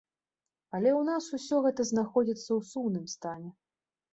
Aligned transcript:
Але 0.77 0.89
ў 0.99 1.09
нас 1.09 1.23
усё 1.39 1.59
гэта 1.65 1.87
знаходзіцца 1.91 2.47
ў 2.47 2.61
сумным 2.71 3.05
стане. 3.17 3.49